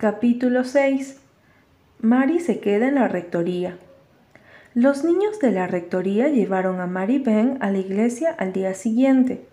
[0.00, 1.20] Capítulo 6
[2.00, 3.76] Mary se queda en la rectoría.
[4.72, 9.44] Los niños de la rectoría llevaron a Mary Ben a la iglesia al día siguiente.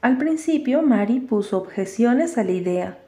[0.00, 2.98] Al principio Mary puso objeciones a la idea.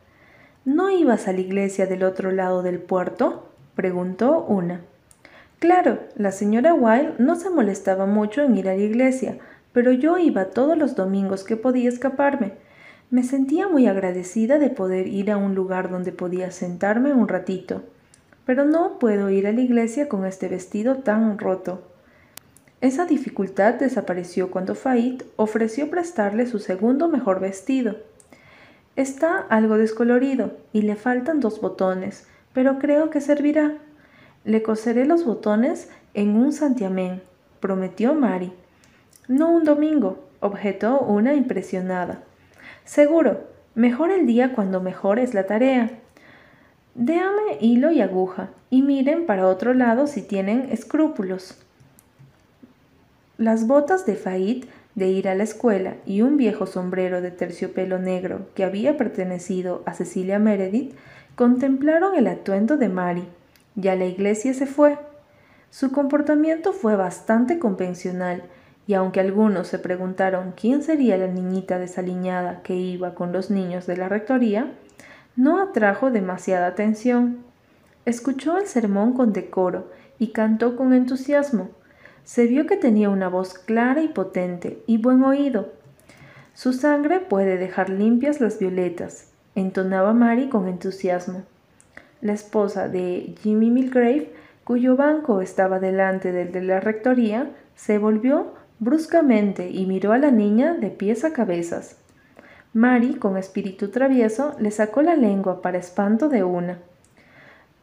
[0.64, 3.48] ¿No ibas a la iglesia del otro lado del puerto?
[3.74, 4.82] preguntó una.
[5.58, 9.38] Claro, la señora Wilde no se molestaba mucho en ir a la iglesia,
[9.72, 12.52] pero yo iba todos los domingos que podía escaparme.
[13.11, 17.82] Me sentía muy agradecida de poder ir a un lugar donde podía sentarme un ratito
[18.48, 21.83] pero no puedo ir a la iglesia con este vestido tan roto.
[22.80, 27.97] Esa dificultad desapareció cuando Fait ofreció prestarle su segundo mejor vestido.
[28.97, 33.75] Está algo descolorido y le faltan dos botones, pero creo que servirá.
[34.47, 37.20] Le coseré los botones en un santiamén,
[37.61, 38.50] prometió Mary.
[39.28, 42.22] No un domingo, objetó una impresionada.
[42.88, 45.91] Seguro, mejor el día cuando mejor es la tarea.
[46.95, 51.59] Déame hilo y aguja y miren para otro lado si tienen escrúpulos.
[53.36, 57.98] Las botas de Fait de ir a la escuela y un viejo sombrero de terciopelo
[57.98, 60.94] negro que había pertenecido a Cecilia Meredith
[61.34, 63.25] contemplaron el atuendo de Mary.
[63.75, 64.97] Ya la iglesia se fue.
[65.70, 68.44] Su comportamiento fue bastante convencional,
[68.89, 73.86] y aunque algunos se preguntaron quién sería la niñita desaliñada que iba con los niños
[73.86, 74.72] de la rectoría,
[75.36, 77.44] no atrajo demasiada atención.
[78.06, 81.69] Escuchó el sermón con decoro y cantó con entusiasmo.
[82.25, 85.69] Se vio que tenía una voz clara y potente y buen oído.
[86.55, 91.42] Su sangre puede dejar limpias las violetas, entonaba Mary con entusiasmo.
[92.22, 94.33] La esposa de Jimmy Milgrave,
[94.64, 100.31] cuyo banco estaba delante del de la rectoría, se volvió bruscamente y miró a la
[100.31, 101.97] niña de pies a cabezas.
[102.75, 106.79] Mary, con espíritu travieso, le sacó la lengua para espanto de una.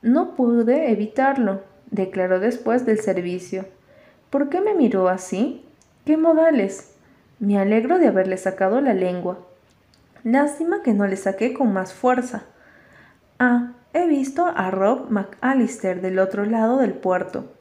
[0.01, 3.65] No pude evitarlo, declaró después del servicio.
[4.29, 5.65] ¿Por qué me miró así?
[6.05, 6.93] ¿Qué modales?
[7.39, 9.39] Me alegro de haberle sacado la lengua.
[10.23, 12.43] Lástima que no le saqué con más fuerza.
[13.39, 17.54] Ah, he visto a Rob McAllister del otro lado del puerto.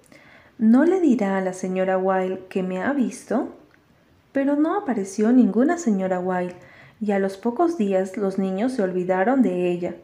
[0.59, 3.49] ¿No le dirá a la señora Wilde que me ha visto?
[4.31, 6.55] Pero no apareció ninguna señora Wilde
[7.01, 9.97] y a los pocos días los niños se olvidaron de ella.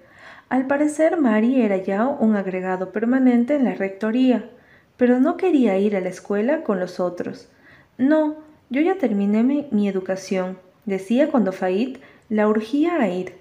[0.48, 4.50] Al parecer Mary era ya un agregado permanente en la rectoría,
[4.96, 7.48] pero no quería ir a la escuela con los otros.
[7.96, 8.34] No,
[8.70, 13.34] yo ya terminé mi, educación, decía cuando Fait la urgía a ir.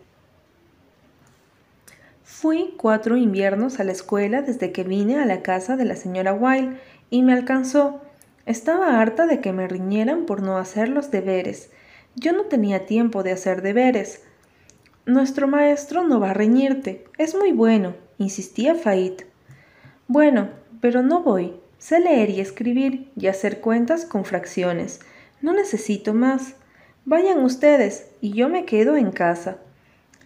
[2.24, 6.34] Fui cuatro inviernos a la escuela desde que vine a la casa de la señora
[6.34, 6.78] Wilde
[7.09, 8.02] y me alcanzó.
[8.46, 11.70] Estaba harta de que me riñeran por no hacer los deberes
[12.16, 14.24] yo no tenía tiempo de hacer deberes.
[15.06, 17.06] Nuestro maestro no va a reñirte.
[17.18, 19.25] Es muy bueno, insistía Fait.
[20.08, 20.50] Bueno,
[20.81, 21.53] pero no voy.
[21.78, 25.00] Sé leer y escribir y hacer cuentas con fracciones.
[25.42, 26.56] No necesito más.
[27.06, 29.58] Vayan ustedes y yo me quedo en casa.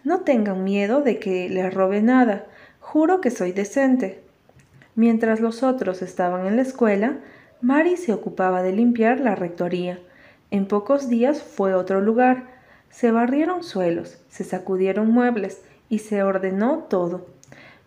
[0.03, 2.47] No tengan miedo de que les robe nada.
[2.79, 4.22] Juro que soy decente.
[4.95, 7.17] Mientras los otros estaban en la escuela,
[7.61, 9.99] Mary se ocupaba de limpiar la rectoría.
[10.51, 12.43] En pocos días fue otro lugar.
[12.89, 17.25] Se barrieron suelos, se sacudieron muebles y se ordenó todo.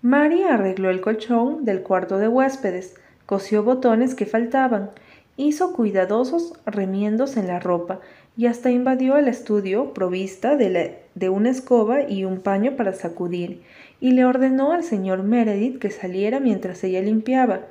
[0.02, 2.94] Mary arregló el colchón del cuarto de huéspedes,
[3.24, 4.90] cosió botones que faltaban,
[5.36, 8.00] hizo cuidadosos remiendos en la ropa
[8.36, 13.62] y hasta invadió el estudio provista de, de, una escoba y un paño para sacudir,
[14.06, 17.62] y le ordenó al señor Meredith que saliera mientras ella limpiaba.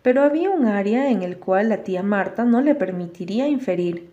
[0.00, 4.12] Pero había un área en el cual la tía Marta no le permitiría inferir.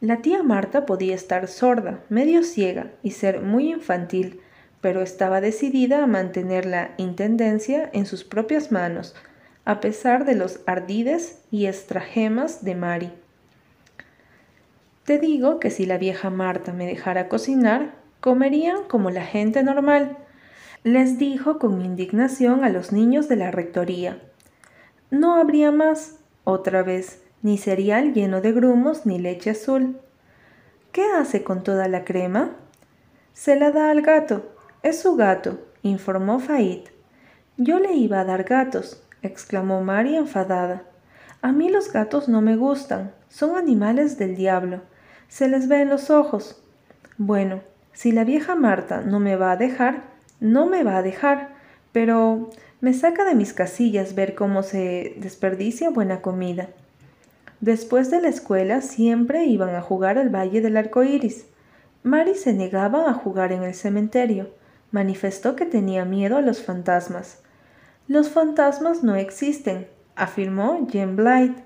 [0.00, 4.40] La tía Marta podía estar sorda, medio ciega y ser muy infantil,
[4.80, 9.14] pero estaba decidida a mantener la intendencia en sus propias manos,
[9.66, 13.12] a pesar de los ardides y estragemas de Mari.
[15.04, 20.16] Te digo que si la vieja Marta me dejara cocinar, comerían como la gente normal,
[20.84, 24.22] les dijo con indignación a los niños de la rectoría.
[25.10, 30.00] No habría más, otra vez, ni cereal lleno de grumos ni leche azul.
[30.92, 32.56] ¿Qué hace con toda la crema?
[33.32, 34.54] Se la da al gato.
[34.82, 36.90] Es su gato, informó Fait.
[37.56, 40.84] Yo le iba a dar gatos, exclamó María enfadada.
[41.42, 44.82] A mí los gatos no me gustan, son animales del diablo.
[45.28, 46.62] Se les ve en los ojos.
[47.16, 47.60] Bueno,
[47.92, 50.04] si la vieja Marta no me va a dejar,
[50.40, 51.50] no me va a dejar,
[51.92, 52.50] pero
[52.80, 56.68] me saca de mis casillas ver cómo se desperdicia buena comida.
[57.60, 61.46] Después de la escuela siempre iban a jugar al Valle del Arco Iris.
[62.04, 64.56] Mary se negaba a jugar en el cementerio.
[64.90, 67.40] manifestó que tenía miedo a los fantasmas.
[68.06, 69.86] Los fantasmas no existen,
[70.16, 71.62] afirmó Jem Blythe.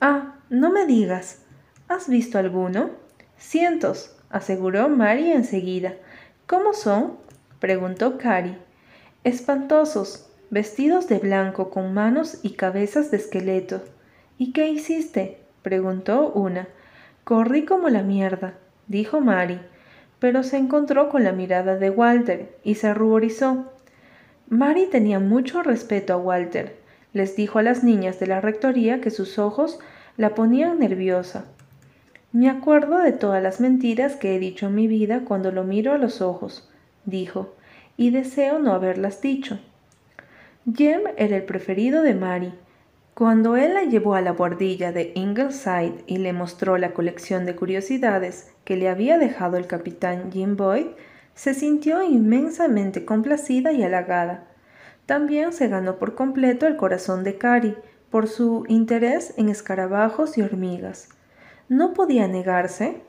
[0.00, 1.42] Ah, no me digas.
[1.88, 2.90] ¿Has visto alguno?
[3.36, 5.94] Cientos, aseguró Mary enseguida.
[6.46, 7.18] ¿Cómo son?
[7.58, 8.58] Preguntó Carrie.
[9.24, 13.82] Espantosos, vestidos de blanco con manos y cabezas de esqueleto.
[14.38, 15.40] ¿Y qué hiciste?
[15.62, 16.68] preguntó una.
[17.24, 18.54] Corrí como la mierda,
[18.86, 19.60] dijo Mary,
[20.20, 23.72] pero se encontró con la mirada de Walter y se ruborizó.
[24.48, 26.76] Mary tenía mucho respeto a Walter.
[27.12, 29.80] Les dijo a las niñas de la rectoría que sus ojos
[30.16, 31.46] la ponían nerviosa.
[32.30, 35.92] Me acuerdo de todas las mentiras que he dicho en mi vida cuando lo miro
[35.92, 36.68] a los ojos,
[37.06, 37.54] dijo,
[37.96, 39.58] y deseo no haberlas dicho.
[40.72, 42.52] Jem era el preferido de Mary.
[43.14, 47.56] Cuando él la llevó a la bordilla de Ingleside y le mostró la colección de
[47.56, 50.88] curiosidades que le había dejado el capitán Jim Boyd,
[51.34, 54.48] se sintió inmensamente complacida y halagada.
[55.06, 57.76] También se ganó por completo el corazón de Carrie
[58.10, 61.08] por su interés en escarabajos y hormigas.
[61.68, 63.02] No podía negarse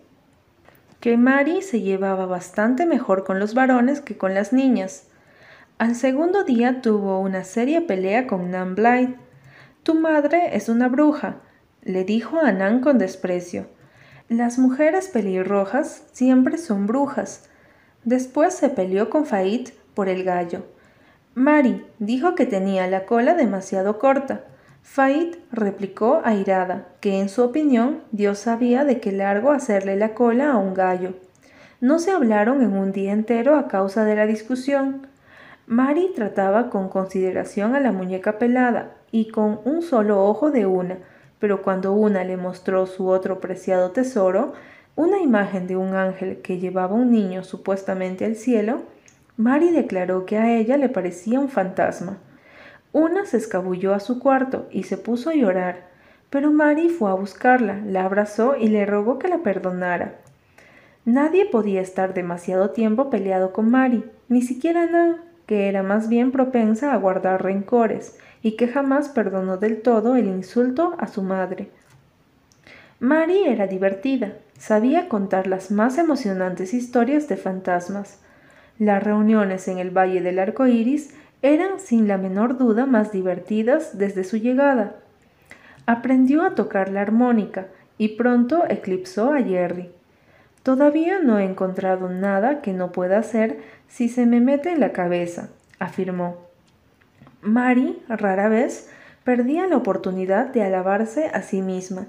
[0.99, 5.07] que Mary se llevaba bastante mejor con los varones que con las niñas.
[5.77, 9.15] Al segundo día tuvo una seria pelea con Nan Blythe.
[9.83, 11.37] Tu madre es una bruja,
[11.83, 13.67] le dijo a Nan con desprecio.
[14.27, 17.47] Las mujeres pelirrojas siempre son brujas.
[18.03, 20.65] Después se peleó con Fait por el gallo.
[21.35, 24.45] Mary dijo que tenía la cola demasiado corta.
[24.89, 30.53] Fait replicó airada que en su opinión Dios sabía de qué largo hacerle la cola
[30.53, 31.13] a un gallo.
[31.81, 35.05] No se hablaron en un día entero a causa de la discusión.
[35.67, 40.97] Mary trataba con consideración a la muñeca pelada y con un solo ojo de una,
[41.37, 44.53] pero cuando una le mostró su otro preciado tesoro,
[44.95, 48.81] una imagen de un ángel que llevaba un niño supuestamente al cielo,
[49.35, 52.17] Mary declaró que a ella le parecía un fantasma.
[52.97, 55.83] Una se escabulló a su cuarto y se puso a llorar,
[56.31, 60.15] pero Mary fue a buscarla, la abrazó y le rogó que la perdonara.
[61.05, 66.31] Nadie podía estar demasiado tiempo peleado con Mary, ni siquiera Nan, que era más bien
[66.31, 71.69] propensa a guardar rencores y que jamás perdonó del todo el insulto a su madre.
[72.99, 78.23] Mary era divertida, sabía contar las más emocionantes historias de fantasmas.
[78.79, 83.97] Las reuniones en el Valle del Arco Iris eran sin la menor duda más divertidas
[83.97, 84.95] desde su llegada.
[85.85, 87.67] Aprendió a tocar la armónica
[87.97, 89.91] y pronto eclipsó a Jerry.
[90.63, 94.91] Todavía no he encontrado nada que no pueda hacer si se me mete en la
[94.91, 95.49] cabeza,
[95.79, 96.37] afirmó.
[97.41, 98.89] Mary, rara vez,
[99.23, 102.07] perdía la oportunidad de alabarse a sí misma.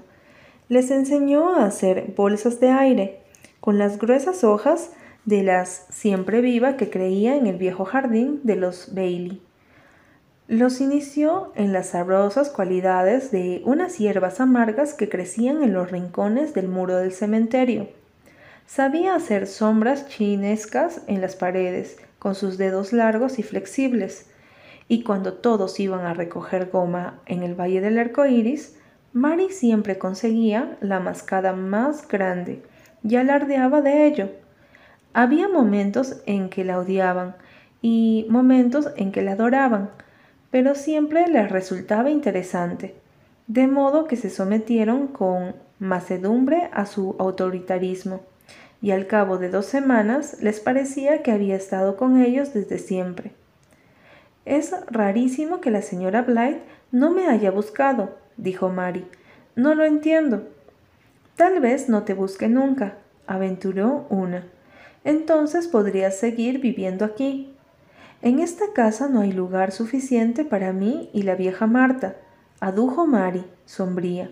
[0.67, 3.21] Les enseñó a hacer bolsas de aire,
[3.59, 4.91] con las gruesas hojas
[5.29, 9.39] de las siempre viva que creía en el viejo jardín de los Bailey.
[10.47, 16.55] Los inició en las sabrosas cualidades de unas hierbas amargas que crecían en los rincones
[16.55, 17.89] del muro del cementerio.
[18.65, 24.31] Sabía hacer sombras chinescas en las paredes con sus dedos largos y flexibles,
[24.87, 28.79] y cuando todos iban a recoger goma en el Valle del Arco Iris,
[29.13, 32.63] Mary siempre conseguía la mascada más grande
[33.03, 34.29] y alardeaba de ello.
[35.13, 37.35] Había momentos en que la odiaban
[37.81, 39.89] y momentos en que la adoraban,
[40.51, 42.95] pero siempre les resultaba interesante,
[43.47, 48.21] de modo que se sometieron con macedumbre a su autoritarismo,
[48.81, 53.31] y al cabo de dos semanas les parecía que había estado con ellos desde siempre.
[54.45, 56.61] Es rarísimo que la señora Blythe
[56.91, 59.05] no me haya buscado, dijo Mary.
[59.55, 60.47] No lo entiendo.
[61.35, 62.95] Tal vez no te busque nunca,
[63.27, 64.43] aventuró una
[65.03, 67.53] entonces podrías seguir viviendo aquí.
[68.21, 72.17] En esta casa no hay lugar suficiente para mí y la vieja Marta,
[72.59, 74.31] adujo Mari, sombría.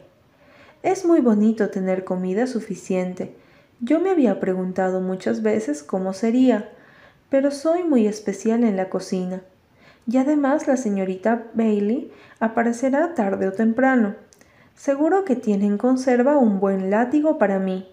[0.83, 3.35] Es muy bonito tener comida suficiente.
[3.79, 6.69] Yo me había preguntado muchas veces cómo sería,
[7.29, 9.41] pero soy muy especial en la cocina.
[10.05, 14.15] Y además la señorita Bailey aparecerá tarde o temprano.
[14.75, 17.87] Seguro que tiene en conserva un buen látigo para mí.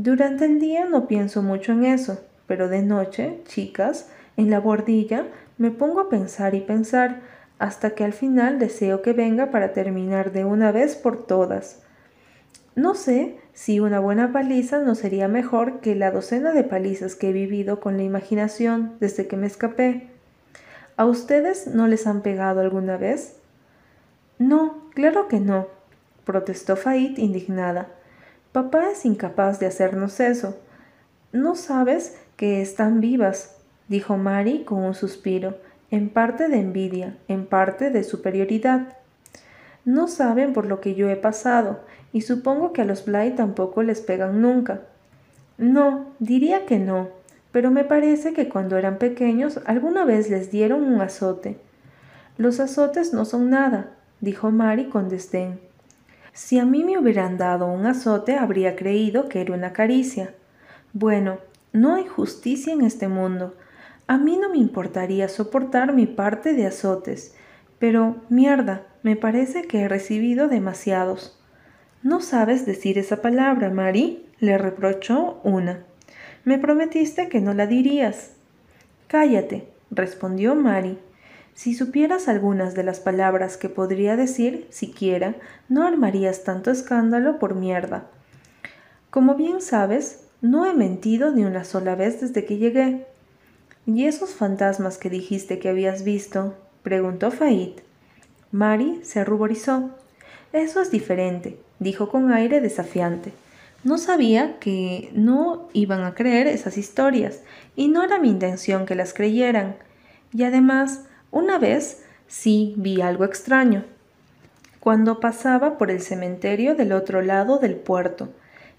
[0.00, 5.26] Durante el día no pienso mucho en eso, pero de noche, chicas, en la bordilla
[5.56, 7.20] me pongo a pensar y pensar
[7.58, 11.82] hasta que al final deseo que venga para terminar de una vez por todas.
[12.76, 17.30] No sé si una buena paliza no sería mejor que la docena de palizas que
[17.30, 20.10] he vivido con la imaginación desde que me escapé.
[20.96, 23.40] ¿A ustedes no les han pegado alguna vez?
[24.38, 25.66] No, claro que no,
[26.24, 27.97] protestó Fait indignada.
[28.52, 30.56] Papá es incapaz de hacernos eso.
[31.32, 33.56] No sabes que están vivas.
[33.88, 35.56] dijo Mary con un suspiro,
[35.90, 38.96] en parte de envidia, en parte de superioridad.
[39.84, 41.80] No saben por lo que yo he pasado,
[42.12, 44.82] y supongo que a los Bly tampoco les pegan nunca.
[45.56, 47.08] No, diría que no,
[47.52, 51.58] pero me parece que cuando eran pequeños alguna vez les dieron un azote.
[52.36, 53.90] Los azotes no son nada,
[54.20, 55.67] dijo Mary con desdén.
[56.38, 60.34] Si a mí me hubieran dado un azote habría creído que era una caricia.
[60.92, 61.38] Bueno,
[61.72, 63.56] no hay justicia en este mundo.
[64.06, 67.34] A mí no me importaría soportar mi parte de azotes,
[67.80, 71.36] pero mierda, me parece que he recibido demasiados.
[72.04, 75.82] No sabes decir esa palabra, Mary, le reprochó una.
[76.44, 78.34] Me prometiste que no la dirías.
[79.08, 81.00] Cállate, respondió Mary.
[81.58, 85.34] Si supieras algunas de las palabras que podría decir, siquiera,
[85.68, 88.06] no armarías tanto escándalo por mierda.
[89.10, 93.08] Como bien sabes, no he mentido ni una sola vez desde que llegué.
[93.86, 96.54] ¿Y esos fantasmas que dijiste que habías visto?
[96.84, 97.82] preguntó Fait.
[98.52, 99.90] Mary se ruborizó.
[100.52, 103.32] Eso es diferente, dijo con aire desafiante.
[103.82, 107.40] No sabía que no iban a creer esas historias,
[107.74, 109.74] y no era mi intención que las creyeran.
[110.32, 111.00] Y además,
[111.30, 113.84] una vez sí vi algo extraño.
[114.80, 118.30] Cuando pasaba por el cementerio del otro lado del puerto,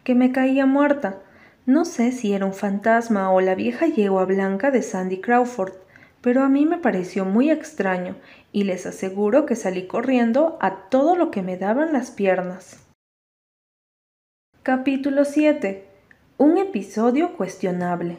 [0.04, 1.20] que me caía muerta.
[1.66, 5.74] No sé si era un fantasma o la vieja yegua blanca de Sandy Crawford,
[6.22, 8.16] pero a mí me pareció muy extraño
[8.52, 12.80] y les aseguro que salí corriendo a todo lo que me daban las piernas.
[14.64, 15.86] Capítulo 7.
[16.38, 18.18] Un episodio cuestionable.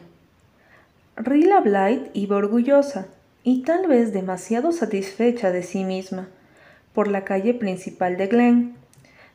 [1.17, 3.07] Rilla Blight iba orgullosa
[3.43, 6.27] y tal vez demasiado satisfecha de sí misma
[6.93, 8.75] por la calle principal de Glen,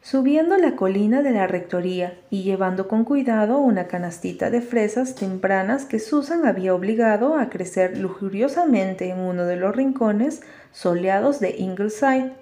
[0.02, 5.84] subiendo la colina de la rectoría y llevando con cuidado una canastita de fresas tempranas
[5.84, 12.32] que Susan había obligado a crecer lujuriosamente en uno de los rincones soleados de Ingleside.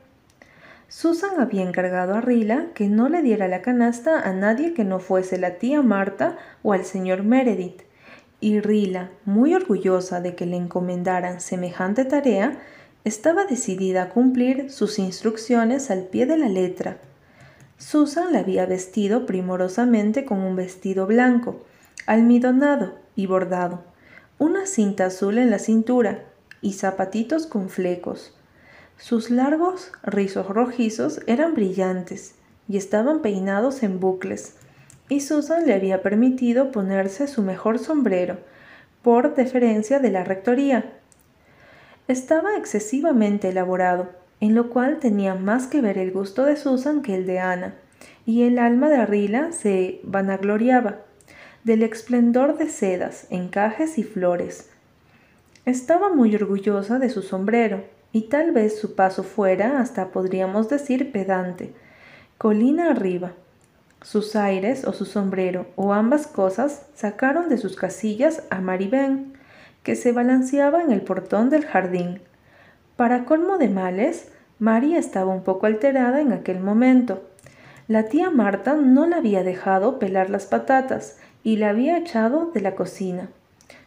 [0.89, 4.99] Susan había encargado a Rila que no le diera la canasta a nadie que no
[4.99, 7.83] fuese la tía Marta o al señor Meredith,
[8.45, 12.61] y Rila, muy orgullosa de que le encomendaran semejante tarea,
[13.03, 16.99] estaba decidida a cumplir sus instrucciones al pie de la letra.
[17.79, 21.65] Susan la había vestido primorosamente con un vestido blanco,
[22.05, 23.83] almidonado y bordado,
[24.39, 26.25] una cinta azul en la cintura
[26.61, 28.37] y zapatitos con flecos.
[28.99, 32.35] Sus largos rizos rojizos eran brillantes
[32.69, 34.57] y estaban peinados en bucles,
[35.09, 38.39] y Susan le había permitido ponerse su mejor sombrero,
[39.03, 40.93] por deferencia de la rectoría.
[42.09, 47.15] Estaba excesivamente elaborado, en lo cual tenía más que ver el gusto de Susan que
[47.15, 47.75] el de Ana,
[48.27, 51.01] y el alma de Rila se vanagloriaba
[51.65, 54.71] del esplendor de sedas, encajes y flores.
[55.65, 61.11] Estaba muy orgullosa de su sombrero, y tal vez su paso fuera hasta podríamos decir
[61.11, 61.73] pedante,
[62.39, 63.33] colina arriba.
[64.05, 69.33] Sus aires o su sombrero o ambas cosas sacaron de sus casillas a Maribén,
[69.83, 72.21] que se balanceaba en el portón del jardín.
[72.97, 77.23] Para colmo de males, María estaba un poco alterada en aquel momento.
[77.89, 82.61] La tía Marta no la había dejado pelar las patatas y la había echado de
[82.61, 83.31] la cocina.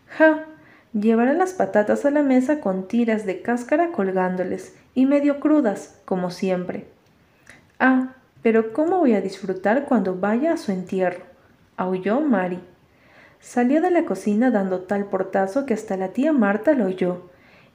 [0.07, 0.45] ¡Ja!
[0.93, 6.31] Llevará las patatas a la mesa con tiras de cáscara colgándoles y medio crudas, como
[6.31, 6.87] siempre.
[7.79, 11.25] Ah, pero ¿cómo voy a disfrutar cuando vaya a su entierro?
[11.75, 12.59] aulló Mari.
[13.39, 17.29] Salió de la cocina dando tal portazo que hasta la tía Marta lo oyó,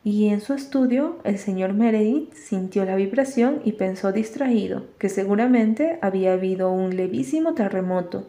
[0.04, 5.98] y en su estudio el señor Meredith sintió la vibración y pensó distraído que seguramente
[6.02, 8.26] había habido un levísimo terremoto.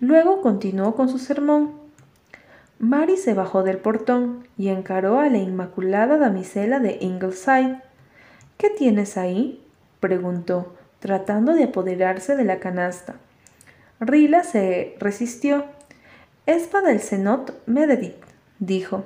[0.00, 1.72] Luego continuó con su sermón.
[2.78, 7.80] Mary se bajó del portón y encaró a la inmaculada damisela de Ingleside.
[8.56, 9.62] ¿Qué tienes ahí?
[10.00, 10.74] preguntó,
[11.04, 13.16] tratando de apoderarse de la canasta.
[14.00, 15.66] Rila se resistió.
[16.46, 18.24] Es para el Senot Meredith,
[18.58, 19.04] dijo.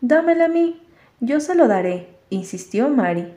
[0.00, 0.82] Dámela a mí,
[1.20, 3.34] yo se lo daré, insistió Mary.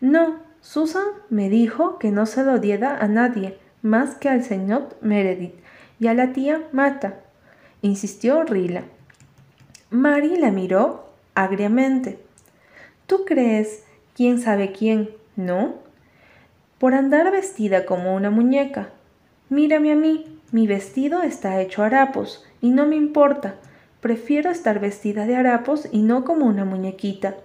[0.00, 4.96] No, Susan me dijo que no se lo diera a nadie más que al señor
[5.02, 5.56] Meredith
[6.00, 7.20] y a la tía Mata,
[7.82, 8.84] insistió Rila.
[9.90, 12.18] Mary la miró agriamente.
[13.06, 13.82] ¿Tú crees
[14.14, 15.83] quién sabe quién, no?
[16.78, 18.90] Por andar vestida como una muñeca.
[19.48, 23.56] Mírame a mí, mi vestido está hecho harapos, y no me importa.
[24.00, 27.36] Prefiero estar vestida de harapos y no como una muñequita.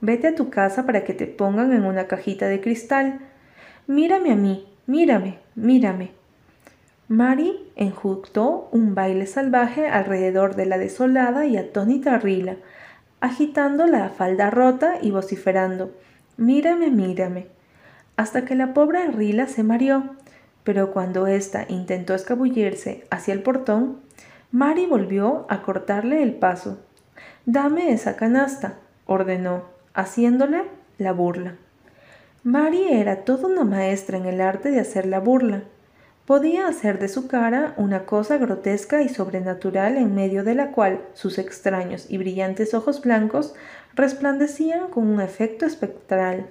[0.00, 3.20] Vete a tu casa para que te pongan en una cajita de cristal.
[3.86, 6.12] Mírame a mí, mírame, mírame.
[7.08, 12.56] Mary enjuntó un baile salvaje alrededor de la desolada y atónita Rila,
[13.20, 15.92] agitando la falda rota y vociferando
[16.36, 17.46] Mírame, mírame,
[18.16, 20.16] hasta que la pobre Rila se mareó,
[20.64, 24.00] pero cuando ésta intentó escabullirse hacia el portón,
[24.50, 26.78] Mary volvió a cortarle el paso.
[27.44, 30.62] Dame esa canasta, ordenó, haciéndole
[30.98, 31.56] la burla.
[32.42, 35.64] Mary era toda una maestra en el arte de hacer la burla.
[36.26, 41.00] Podía hacer de su cara una cosa grotesca y sobrenatural en medio de la cual
[41.14, 43.54] sus extraños y brillantes ojos blancos
[43.94, 46.48] resplandecían con un efecto espectral.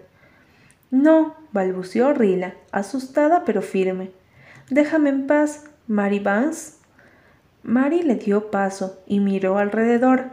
[0.91, 4.11] No, balbuceó Rila, asustada pero firme.
[4.69, 6.77] Déjame en paz, Mary Vance.
[7.63, 10.25] Mary le dio paso y miró alrededor.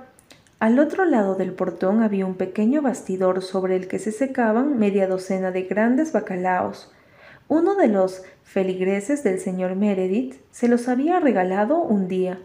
[0.59, 5.09] Al otro lado del portón había un pequeño bastidor sobre el que se secaban media
[5.09, 6.93] docena de grandes bacalaos.
[7.49, 12.39] Uno de los feligreses del señor Meredith se los había regalado un día,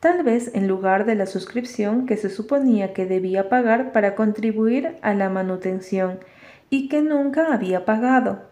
[0.00, 4.96] tal vez en lugar de la suscripción que se suponía que debía pagar para contribuir
[5.02, 6.20] a la manutención
[6.72, 8.44] y que nunca había pagado.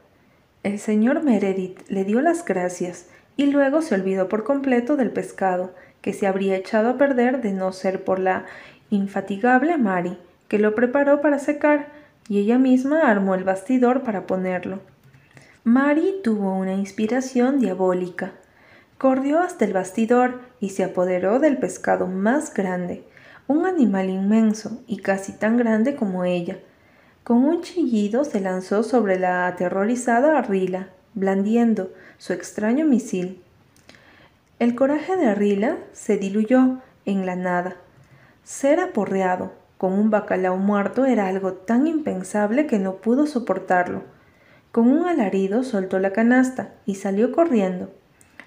[0.62, 3.08] El señor Meredith le dio las gracias
[3.38, 5.72] y luego se olvidó por completo del pescado,
[6.02, 8.44] que se habría echado a perder de no ser por la
[8.90, 11.88] infatigable Mary, que lo preparó para secar,
[12.28, 14.80] y ella misma armó el bastidor para ponerlo.
[15.64, 18.32] Mary tuvo una inspiración diabólica.
[18.98, 23.02] Corrió hasta el bastidor y se apoderó del pescado más grande,
[23.46, 26.58] un animal inmenso y casi tan grande como ella,
[27.24, 33.42] con un chillido se lanzó sobre la aterrorizada Rila, blandiendo su extraño misil.
[34.58, 37.76] El coraje de Rila se diluyó en la nada.
[38.44, 44.02] Ser aporreado con un bacalao muerto era algo tan impensable que no pudo soportarlo.
[44.72, 47.90] Con un alarido soltó la canasta y salió corriendo.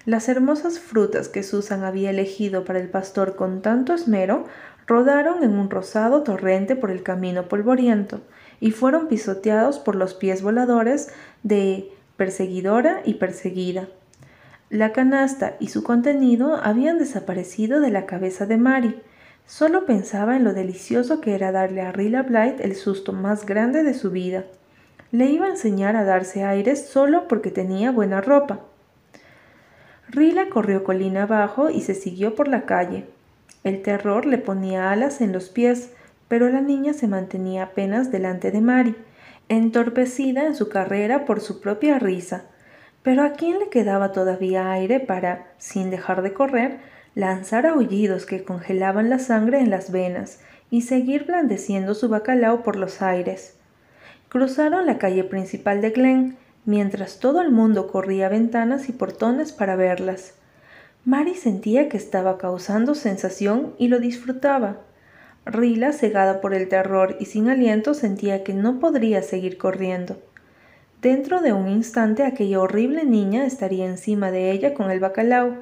[0.06, 4.44] Las hermosas frutas que Susan había elegido para el pastor con tanto esmero
[4.86, 8.20] rodaron en un rosado torrente por el camino polvoriento,
[8.60, 11.10] y fueron pisoteados por los pies voladores
[11.42, 13.88] de perseguidora y perseguida.
[14.70, 19.00] La canasta y su contenido habían desaparecido de la cabeza de Mary.
[19.46, 23.82] Solo pensaba en lo delicioso que era darle a Rilla Blight el susto más grande
[23.82, 24.44] de su vida.
[25.12, 28.60] Le iba a enseñar a darse aires solo porque tenía buena ropa.
[30.08, 33.06] Rila corrió colina abajo y se siguió por la calle.
[33.64, 35.90] El terror le ponía alas en los pies,
[36.28, 38.96] pero la niña se mantenía apenas delante de Mary,
[39.48, 42.44] entorpecida en su carrera por su propia risa.
[43.02, 46.78] Pero a quién le quedaba todavía aire para, sin dejar de correr,
[47.14, 52.76] lanzar aullidos que congelaban la sangre en las venas y seguir blandeciendo su bacalao por
[52.76, 53.56] los aires.
[54.28, 59.76] Cruzaron la calle principal de Glen, mientras todo el mundo corría ventanas y portones para
[59.76, 60.34] verlas.
[61.04, 64.78] Mary sentía que estaba causando sensación y lo disfrutaba.
[65.46, 70.16] Rila, cegada por el terror y sin aliento, sentía que no podría seguir corriendo.
[71.02, 75.58] Dentro de un instante aquella horrible niña estaría encima de ella con el bacalao.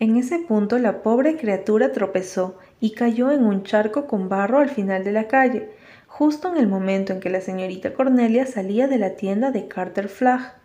[0.00, 4.68] En ese punto la pobre criatura tropezó y cayó en un charco con barro al
[4.68, 5.70] final de la calle,
[6.06, 10.08] justo en el momento en que la señorita Cornelia salía de la tienda de Carter
[10.08, 10.56] Flagg.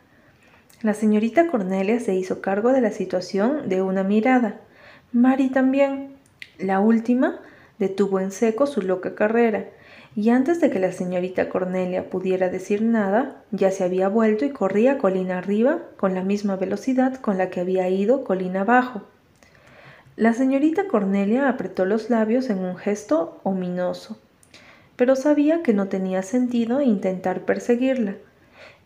[0.81, 4.59] La señorita Cornelia se hizo cargo de la situación de una mirada.
[5.13, 6.17] Mary también.
[6.57, 7.39] La última
[7.81, 9.65] detuvo en seco su loca carrera,
[10.15, 14.51] y antes de que la señorita Cornelia pudiera decir nada, ya se había vuelto y
[14.51, 19.01] corría colina arriba con la misma velocidad con la que había ido colina abajo.
[20.15, 24.19] La señorita Cornelia apretó los labios en un gesto ominoso,
[24.95, 28.13] pero sabía que no tenía sentido intentar perseguirla.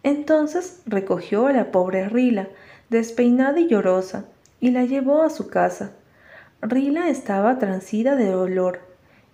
[0.03, 2.47] Entonces recogió a la pobre Rila,
[2.89, 4.23] despeinada y llorosa,
[4.62, 5.91] y la llevó a su casa.
[6.62, 8.84] Rila estaba transida de dolor.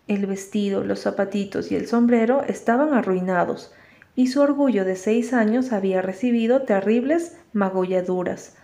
[0.08, 3.74] El vestido, los zapatitos y el sombrero estaban arruinados,
[4.16, 8.56] y su orgullo de seis años había recibido terribles magulladuras.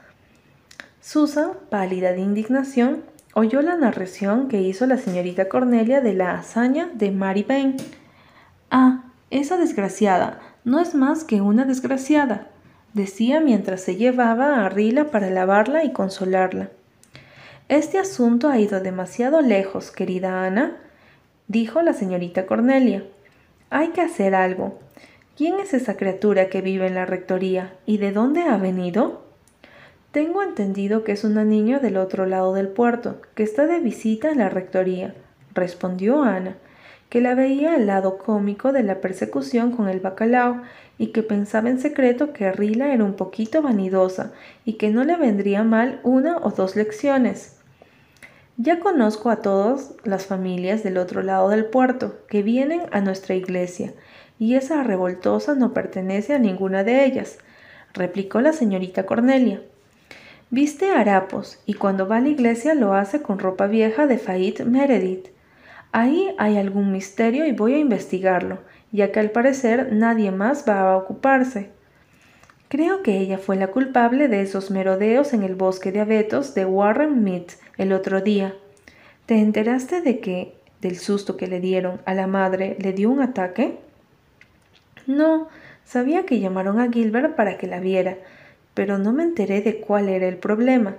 [1.02, 6.90] Susan, pálida de indignación, oyó la narración que hizo la señorita Cornelia de la hazaña
[6.94, 7.78] de Mary Bain.
[8.72, 12.48] Ah, esa desgraciada no es más que una desgraciada,
[12.94, 16.72] decía mientras se llevaba a Rila para lavarla y consolarla.
[17.70, 20.78] Este asunto ha ido demasiado lejos, querida Ana,
[21.48, 23.04] dijo la señorita Cornelia.
[23.70, 24.80] Hay que hacer algo.
[25.36, 29.24] ¿Quién es esa criatura que vive en la rectoría y de dónde ha venido?
[30.12, 34.32] Tengo entendido que es una niña del otro lado del puerto, que está de visita
[34.32, 35.14] en la rectoría,
[35.54, 36.56] respondió Ana,
[37.10, 40.62] que la veía al lado cómico de la persecución con el bacalao
[40.98, 44.32] y que pensaba en secreto que Rila era un poquito vanidosa
[44.66, 47.57] y que no le vendría mal una o dos lecciones.
[48.60, 53.36] Ya conozco a todas las familias del otro lado del puerto que vienen a nuestra
[53.36, 53.94] iglesia,
[54.40, 57.38] y esa revoltosa no pertenece a ninguna de ellas,
[57.94, 59.62] replicó la señorita Cornelia.
[60.50, 64.66] Viste harapos y cuando va a la iglesia lo hace con ropa vieja de Fait
[64.66, 65.28] Meredith.
[65.92, 68.58] Ahí hay algún misterio y voy a investigarlo,
[68.92, 71.77] ya que al parecer nadie más va a ocuparse.
[72.70, 76.66] Creo que ella fue la culpable de esos merodeos en el bosque de abetos de
[76.66, 77.46] Warren Mead
[77.78, 78.56] el otro día.
[79.26, 83.22] ¿Te enteraste de que, del susto que le dieron a la madre, le dio un
[83.22, 83.78] ataque?
[85.06, 85.48] No,
[85.86, 88.18] sabía que llamaron a Gilbert para que la viera,
[88.74, 90.98] pero no me enteré de cuál era el problema.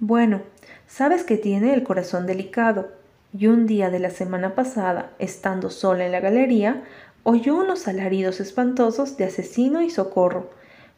[0.00, 0.42] Bueno,
[0.88, 2.90] sabes que tiene el corazón delicado,
[3.32, 6.82] y un día de la semana pasada, estando sola en la galería,
[7.22, 10.50] oyó unos alaridos espantosos de asesino y socorro,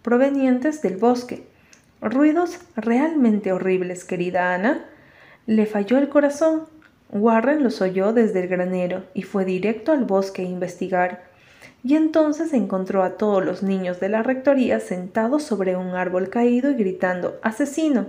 [0.04, 1.46] provenientes del bosque.
[2.02, 4.84] Ruidos realmente horribles, querida Ana.
[5.46, 6.66] Le falló el corazón.
[7.10, 11.24] Warren los oyó desde el granero y fue directo al bosque a investigar.
[11.82, 16.70] Y entonces encontró a todos los niños de la rectoría sentados sobre un árbol caído
[16.70, 18.08] y gritando ¡Asesino!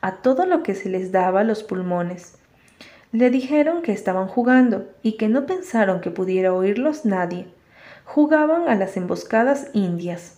[0.00, 2.34] a todo lo que se les daba los pulmones.
[3.12, 7.46] Le dijeron que estaban jugando y que no pensaron que pudiera oírlos nadie.
[8.04, 10.37] Jugaban a las emboscadas indias.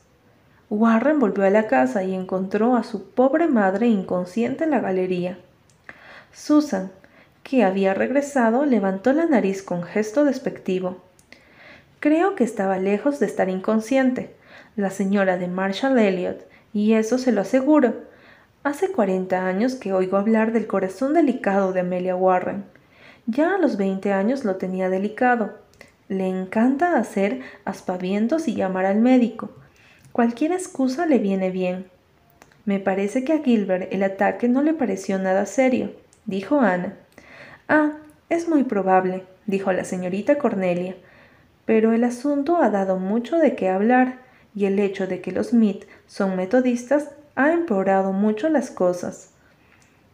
[0.70, 5.38] Warren volvió a la casa y encontró a su pobre madre inconsciente en la galería.
[6.32, 6.90] Susan,
[7.42, 11.02] que había regresado, levantó la nariz con gesto despectivo.
[11.98, 14.34] Creo que estaba lejos de estar inconsciente,
[14.76, 18.08] la señora de Marshall Elliot, y eso se lo aseguro,
[18.62, 22.64] Hace cuarenta años que oigo hablar del corazón delicado de Amelia Warren.
[23.24, 25.54] Ya a los veinte años lo tenía delicado.
[26.08, 29.48] Le encanta hacer aspavientos y llamar al médico.
[30.12, 31.86] Cualquier excusa le viene bien.
[32.64, 35.92] Me parece que a Gilbert el ataque no le pareció nada serio,
[36.26, 36.96] dijo Ana.
[37.68, 37.92] Ah,
[38.28, 40.96] es muy probable, dijo la señorita Cornelia.
[41.64, 44.18] Pero el asunto ha dado mucho de qué hablar,
[44.54, 49.30] y el hecho de que los Smith son metodistas ha empeorado mucho las cosas.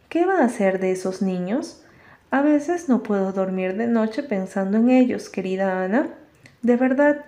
[0.09, 1.83] ¿Qué va a hacer de esos niños?
[2.29, 6.09] A veces no puedo dormir de noche pensando en ellos, querida Ana.
[6.61, 7.25] De verdad,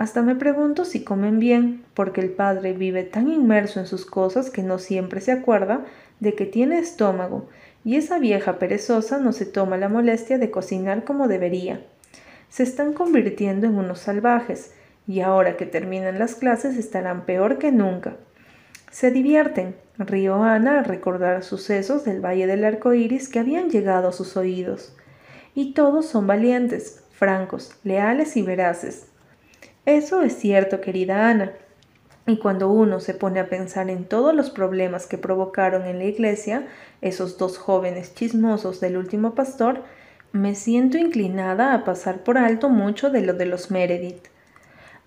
[0.00, 4.48] hasta me pregunto si comen bien, porque el padre vive tan inmerso en sus cosas
[4.48, 5.84] que no siempre se acuerda
[6.20, 7.50] de que tiene estómago,
[7.84, 11.84] y esa vieja perezosa no se toma la molestia de cocinar como debería.
[12.48, 14.72] Se están convirtiendo en unos salvajes,
[15.06, 18.16] y ahora que terminan las clases estarán peor que nunca.
[18.90, 24.08] Se divierten, rió Ana al recordar sucesos del Valle del Arco Iris que habían llegado
[24.08, 24.96] a sus oídos.
[25.54, 29.09] Y todos son valientes, francos, leales y veraces.
[29.86, 31.52] Eso es cierto, querida Ana.
[32.26, 36.04] Y cuando uno se pone a pensar en todos los problemas que provocaron en la
[36.04, 36.68] iglesia
[37.00, 39.82] esos dos jóvenes chismosos del último pastor,
[40.32, 44.28] me siento inclinada a pasar por alto mucho de lo de los Meredith.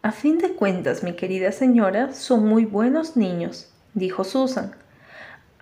[0.02, 4.74] A fin de cuentas, mi querida señora, son muy buenos niños dijo Susan.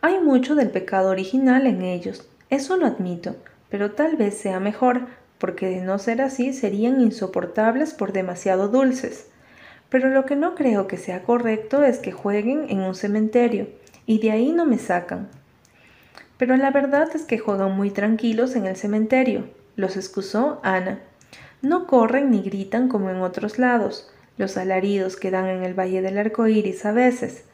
[0.01, 3.35] Hay mucho del pecado original en ellos, eso lo admito,
[3.69, 5.07] pero tal vez sea mejor,
[5.41, 9.25] porque de no ser así serían insoportables por demasiado dulces.
[9.89, 13.67] Pero lo que no creo que sea correcto es que jueguen en un cementerio,
[14.05, 15.29] y de ahí no me sacan.
[16.37, 20.99] Pero la verdad es que juegan muy tranquilos en el cementerio, los excusó Ana.
[21.63, 26.03] No corren ni gritan como en otros lados, los alaridos que dan en el Valle
[26.03, 27.45] del Arco Iris a veces,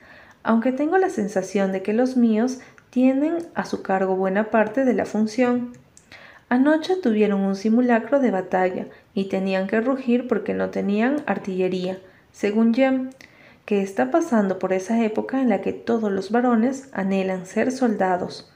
[0.43, 4.93] aunque tengo la sensación de que los míos tienen a su cargo buena parte de
[4.93, 5.71] la función.
[6.49, 11.99] Anoche tuvieron un simulacro de batalla y tenían que rugir porque no tenían artillería,
[12.31, 13.09] según Jem,
[13.65, 18.51] que está pasando por esa época en la que todos los varones anhelan ser soldados.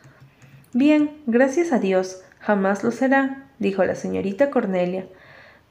[0.73, 5.05] Bien, gracias a Dios, jamás lo será, dijo la señorita Cornelia.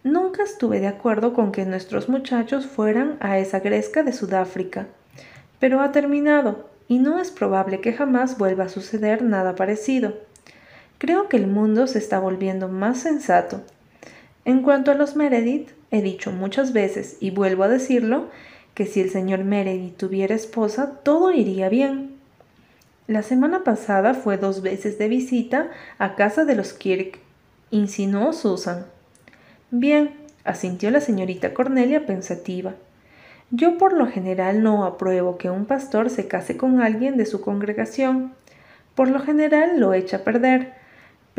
[0.05, 4.87] Nunca estuve de acuerdo con que nuestros muchachos fueran a esa gresca de Sudáfrica
[5.61, 10.15] pero ha terminado y no es probable que jamás vuelva a suceder nada parecido.
[11.01, 13.63] Creo que el mundo se está volviendo más sensato.
[14.45, 18.29] En cuanto a los Meredith, he dicho muchas veces y vuelvo a decirlo,
[18.75, 22.17] que si el señor Meredith tuviera esposa, todo iría bien.
[23.07, 27.19] La semana pasada fue dos veces de visita a casa de los Kirk,
[27.71, 28.85] insinuó Susan.
[29.71, 30.11] Bien,
[30.45, 32.75] asintió la señorita Cornelia pensativa.
[33.51, 37.41] Yo por lo general no apruebo que un pastor se case con alguien de su
[37.41, 38.35] congregación.
[38.95, 40.80] Por lo general lo echa a perder.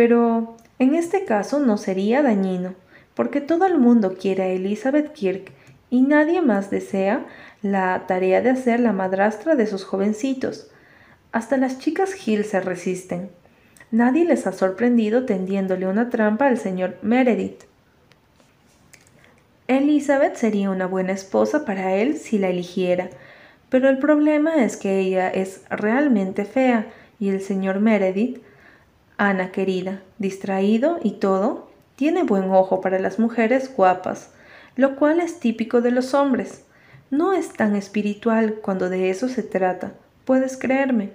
[0.01, 2.73] Pero en este caso no sería dañino,
[3.13, 5.51] porque todo el mundo quiere a Elizabeth Kirk
[5.91, 7.27] y nadie más desea
[7.61, 10.71] la tarea de hacer la madrastra de sus jovencitos.
[11.31, 13.29] Hasta las chicas Hill se resisten.
[13.91, 17.65] Nadie les ha sorprendido tendiéndole una trampa al señor Meredith.
[19.67, 23.11] Elizabeth sería una buena esposa para él si la eligiera,
[23.69, 26.87] pero el problema es que ella es realmente fea
[27.19, 28.41] y el señor Meredith,
[29.23, 34.31] Ana querida, distraído y todo, tiene buen ojo para las mujeres guapas,
[34.75, 36.63] lo cual es típico de los hombres.
[37.11, 39.91] No es tan espiritual cuando de eso se trata,
[40.25, 41.11] puedes creerme.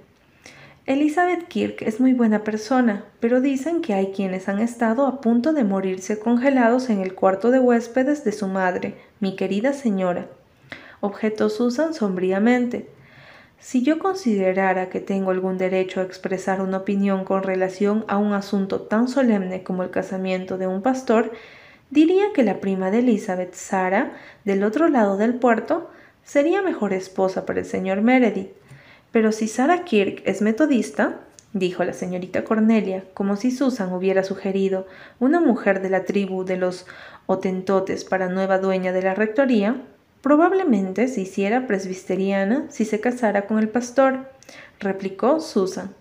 [0.86, 5.52] Elizabeth Kirk es muy buena persona, pero dicen que hay quienes han estado a punto
[5.52, 10.28] de morirse congelados en el cuarto de huéspedes de su madre, mi querida señora.
[11.00, 12.88] Objetó Susan sombríamente.
[13.58, 18.32] Si yo considerara que tengo algún derecho a expresar una opinión con relación a un
[18.32, 21.32] asunto tan solemne como el casamiento de un pastor,
[21.90, 24.12] diría que la prima de Elizabeth, Sara,
[24.44, 25.90] del otro lado del puerto,
[26.22, 28.50] sería mejor esposa para el señor Meredith.
[29.10, 31.20] Pero si Sarah Kirk es metodista,
[31.52, 34.86] dijo la señorita Cornelia, como si Susan hubiera sugerido
[35.18, 36.86] una mujer de la tribu de los
[37.26, 39.82] Otentotes para nueva dueña de la rectoría,
[40.26, 44.28] probablemente se hiciera presbiteriana si se casara con el pastor,
[44.80, 45.94] replicó Susan.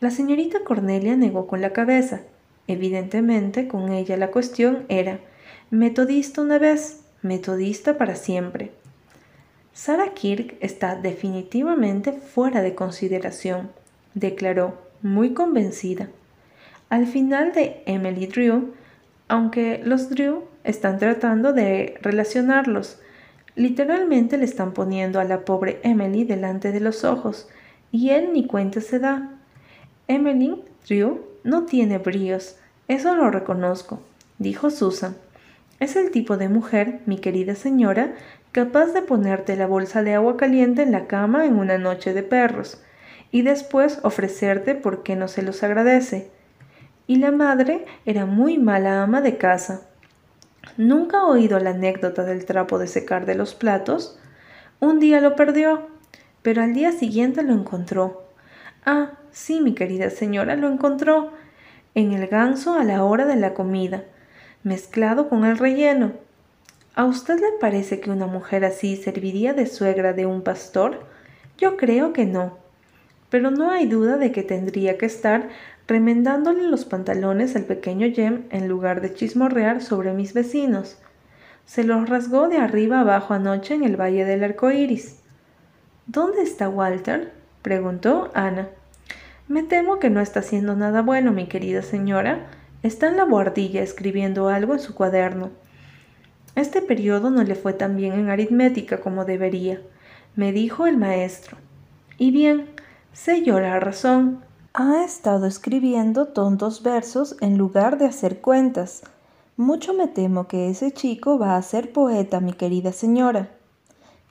[0.00, 2.22] La señorita Cornelia negó con la cabeza.
[2.66, 5.20] Evidentemente, con ella la cuestión era
[5.70, 8.72] metodista una vez, metodista para siempre.
[9.72, 13.70] Sarah Kirk está definitivamente fuera de consideración,
[14.14, 16.08] declaró, muy convencida.
[16.88, 18.74] Al final de Emily Drew,
[19.28, 22.98] aunque los Drew están tratando de relacionarlos,
[23.54, 27.48] literalmente le están poniendo a la pobre Emily delante de los ojos,
[27.90, 29.38] y él ni cuenta se da.
[30.08, 32.56] Emily Drew no tiene bríos,
[32.88, 34.00] eso lo reconozco,
[34.38, 35.16] dijo Susan.
[35.80, 38.14] Es el tipo de mujer, mi querida señora,
[38.52, 42.22] capaz de ponerte la bolsa de agua caliente en la cama en una noche de
[42.22, 42.82] perros,
[43.30, 46.30] y después ofrecerte porque no se los agradece.
[47.06, 49.88] Y la madre era muy mala ama de casa.
[50.76, 54.18] ¿Nunca ha oído la anécdota del trapo de secar de los platos?
[54.80, 55.88] Un día lo perdió,
[56.42, 58.24] pero al día siguiente lo encontró.
[58.84, 61.32] Ah, sí, mi querida señora, lo encontró
[61.94, 64.04] en el ganso a la hora de la comida,
[64.62, 66.12] mezclado con el relleno.
[66.94, 71.04] ¿A usted le parece que una mujer así serviría de suegra de un pastor?
[71.58, 72.58] Yo creo que no.
[73.30, 75.48] Pero no hay duda de que tendría que estar
[75.86, 80.98] remendándole los pantalones al pequeño Jem en lugar de chismorrear sobre mis vecinos.
[81.64, 85.20] Se los rasgó de arriba abajo anoche en el Valle del Arco Iris.
[86.06, 87.32] ¿Dónde está Walter?
[87.62, 88.68] preguntó Ana.
[89.48, 92.46] Me temo que no está haciendo nada bueno, mi querida señora.
[92.82, 95.50] Está en la buhardilla escribiendo algo en su cuaderno.
[96.54, 99.80] Este periodo no le fue tan bien en aritmética como debería,
[100.36, 101.56] me dijo el maestro.
[102.18, 102.66] Y bien,
[103.12, 104.44] sé yo la razón.
[104.74, 109.02] Ha estado escribiendo tontos versos en lugar de hacer cuentas.
[109.56, 113.50] Mucho me temo que ese chico va a ser poeta, mi querida señora.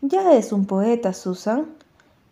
[0.02, 1.68] Ya es un poeta, Susan.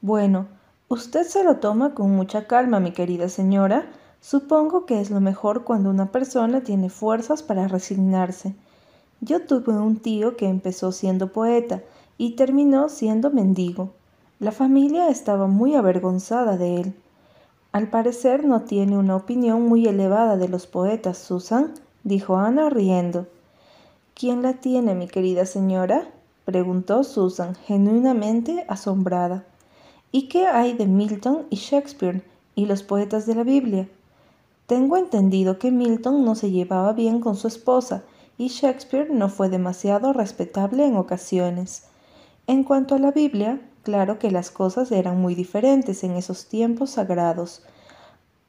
[0.02, 0.48] Bueno,
[0.88, 3.92] usted se lo toma con mucha calma, mi querida señora.
[4.22, 8.56] Supongo que es lo mejor cuando una persona tiene fuerzas para resignarse
[9.22, 11.82] yo tuve un tío que empezó siendo poeta
[12.18, 13.92] y terminó siendo mendigo.
[14.40, 16.94] La familia estaba muy avergonzada de él.
[17.72, 23.28] Al parecer no tiene una opinión muy elevada de los poetas, Susan, dijo Ana riendo.
[24.16, 26.10] ¿Quién la tiene, mi querida señora?
[26.46, 29.46] preguntó Susan, genuinamente asombrada.
[30.12, 32.24] ¿Y qué hay de Milton y Shakespeare
[32.56, 33.88] y los poetas de la Biblia?
[34.66, 38.04] Tengo entendido que Milton no se llevaba bien con su esposa
[38.40, 41.84] y Shakespeare no fue demasiado respetable en ocasiones.
[42.48, 46.92] En cuanto a la Biblia, claro que las cosas eran muy diferentes en esos tiempos
[46.92, 47.64] sagrados,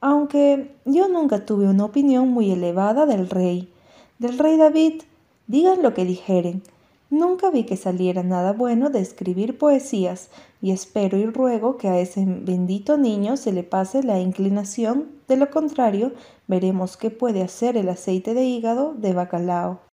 [0.01, 3.71] aunque yo nunca tuve una opinión muy elevada del rey,
[4.17, 5.03] del rey David,
[5.47, 6.63] digan lo que dijeren.
[7.11, 10.29] Nunca vi que saliera nada bueno de escribir poesías,
[10.61, 15.37] y espero y ruego que a ese bendito niño se le pase la inclinación, de
[15.37, 16.13] lo contrario,
[16.47, 19.90] veremos qué puede hacer el aceite de hígado de bacalao.